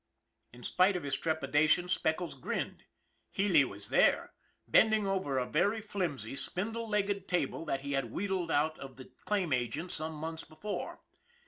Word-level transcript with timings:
In 0.51 0.63
spite 0.63 0.95
of 0.95 1.03
his 1.03 1.15
trepidation, 1.15 1.87
Speckles 1.87 2.33
grinned. 2.33 2.85
Healy 3.29 3.63
was 3.63 3.89
there, 3.89 4.33
bending 4.67 5.05
over 5.05 5.37
a 5.37 5.45
very 5.45 5.79
flimsy, 5.79 6.35
spindle 6.35 6.89
legged 6.89 7.27
table 7.27 7.65
that 7.65 7.81
he 7.81 7.91
had 7.91 8.09
wheedled 8.11 8.49
out 8.49 8.79
of 8.79 8.95
the 8.97 9.11
claim 9.25 9.53
agent 9.53 9.91
some 9.91 10.13
months 10.15 10.43
before. 10.43 11.01